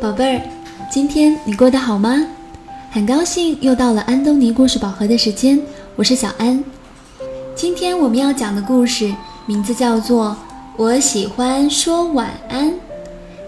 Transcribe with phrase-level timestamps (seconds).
[0.00, 0.42] 宝贝儿，
[0.90, 2.26] 今天你过得好吗？
[2.90, 5.60] 很高兴又到了安东尼故事宝盒的时间，
[5.94, 6.64] 我是小安。
[7.54, 10.28] 今天我们要讲的故事名字叫做
[10.78, 12.70] 《我喜欢说晚安》。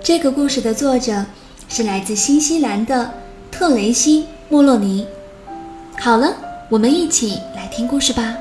[0.03, 1.25] 这个故事的作者
[1.71, 3.11] 是来自新西兰的
[3.51, 5.07] 特雷西·莫洛尼。
[5.99, 6.37] 好了，
[6.69, 8.37] 我们一起来听故事吧。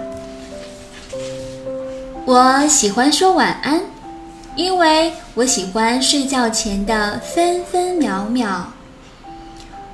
[2.26, 3.80] 我喜欢说晚安。
[4.56, 8.66] 因为我喜欢睡觉前的分分秒秒，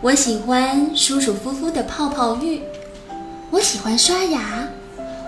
[0.01, 2.63] 我喜欢舒舒服服的泡泡浴，
[3.51, 4.67] 我喜欢刷牙，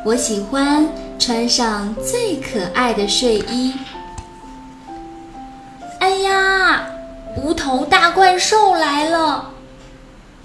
[0.03, 0.88] 我喜欢
[1.19, 3.75] 穿上最可爱的睡衣。
[5.99, 6.88] 哎呀，
[7.38, 9.52] 无头大怪兽来了！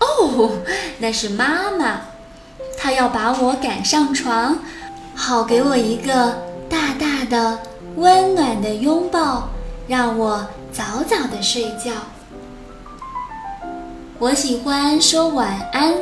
[0.01, 0.51] 哦，
[0.99, 2.03] 那是妈妈，
[2.79, 4.59] 她要把我赶上床，
[5.15, 7.59] 好给我一个大大的。
[7.97, 9.49] 温暖的拥抱
[9.87, 11.93] 让我早早的睡觉。
[14.19, 15.95] 我喜欢说晚安，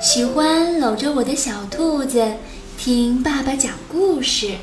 [0.00, 2.24] 喜欢搂着我的小兔子
[2.78, 4.54] 听爸爸讲故事。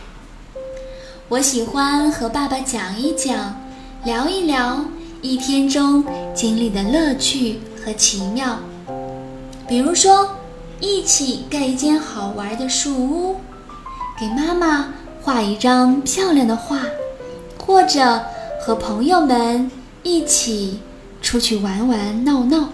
[1.29, 3.55] 我喜欢和爸爸讲一讲，
[4.03, 4.83] 聊一聊
[5.21, 8.57] 一天中经历的乐趣和奇妙。
[9.67, 10.29] 比如说，
[10.79, 13.35] 一起盖一间好玩的树屋，
[14.19, 14.93] 给妈妈。
[15.23, 16.79] 画一张漂亮的画，
[17.57, 18.21] 或者
[18.61, 19.71] 和朋友们
[20.03, 20.81] 一起
[21.21, 22.67] 出去玩玩闹闹。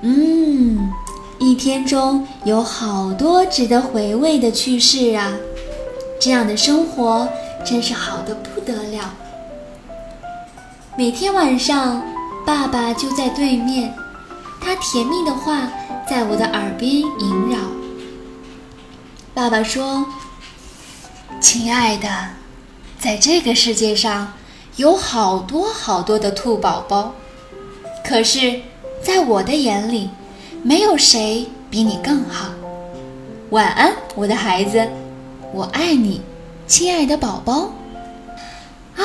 [0.00, 0.90] 嗯，
[1.38, 5.32] 一天中有好多值得回味的趣事啊！
[6.20, 7.28] 这样的生活
[7.64, 9.14] 真是好的不得了。
[10.98, 12.02] 每天晚上，
[12.44, 13.94] 爸爸就在对面，
[14.60, 15.70] 他甜蜜的话
[16.08, 17.58] 在我的耳边萦绕。
[19.32, 20.04] 爸爸说。
[21.40, 22.06] 亲爱的，
[22.98, 24.34] 在这个世界上
[24.76, 27.14] 有好多好多的兔宝宝，
[28.04, 28.60] 可是，
[29.02, 30.10] 在我的眼里，
[30.62, 32.50] 没有谁比你更好。
[33.48, 34.86] 晚安，我的孩子，
[35.54, 36.20] 我爱你，
[36.66, 37.72] 亲爱的宝宝。
[38.96, 39.02] 啊，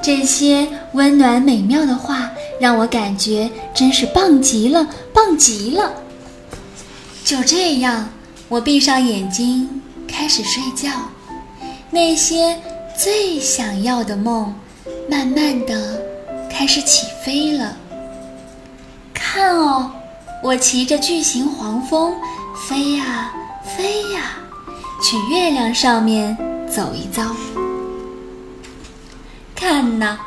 [0.00, 5.92] 这些温暖美妙的话让我感觉真是棒极了，棒极了。
[7.24, 8.10] 就这样，
[8.48, 9.79] 我闭上眼睛。
[10.10, 10.90] 开始睡觉，
[11.90, 12.58] 那些
[12.96, 14.54] 最想要的梦，
[15.08, 16.02] 慢慢的
[16.50, 17.76] 开始起飞了。
[19.14, 19.90] 看哦，
[20.42, 22.14] 我骑着巨型黄蜂
[22.68, 23.32] 飞呀
[23.76, 24.36] 飞呀，
[25.02, 26.36] 去月亮上面
[26.68, 27.34] 走一遭。
[29.54, 30.18] 看呐，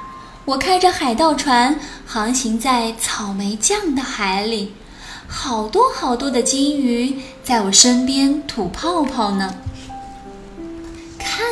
[0.46, 4.74] 我开着海盗船航行在草莓酱的海里，
[5.28, 9.54] 好多好多的金鱼在我身边吐泡泡呢。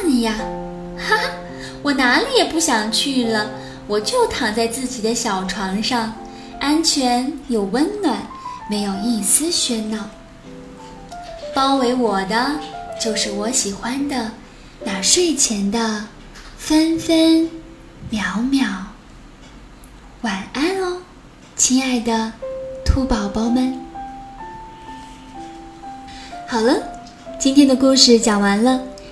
[0.01, 0.33] 看呀，
[0.97, 1.29] 哈哈，
[1.83, 3.51] 我哪里也不想去了，
[3.85, 6.13] 我就躺在自己的小床上，
[6.59, 8.17] 安全又温暖，
[8.67, 10.09] 没有一丝喧闹。
[11.53, 12.53] 包围我的
[12.99, 14.31] 就是我喜欢的
[14.83, 16.05] 那睡前的
[16.57, 17.49] 分分
[18.09, 18.67] 秒秒。
[20.21, 20.97] 晚安哦，
[21.55, 22.31] 亲爱的
[22.83, 23.79] 兔宝宝们。
[26.47, 26.75] 好了，
[27.39, 28.81] 今天的故事讲完了。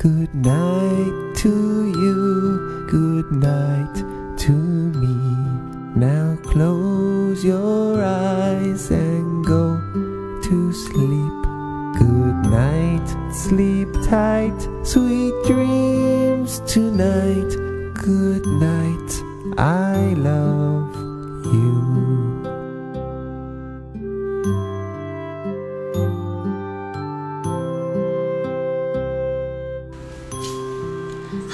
[0.00, 3.94] Good night to you, good night
[4.38, 5.14] to me.
[5.94, 9.76] Now close your eyes and go
[10.42, 11.42] to sleep.
[12.00, 17.50] Good night, sleep tight, sweet dreams tonight.
[17.92, 19.10] Good night,
[19.58, 20.69] I love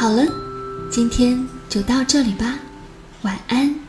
[0.06, 0.22] 好了，
[0.88, 2.60] 今天就到这里吧，
[3.22, 3.85] 晚安。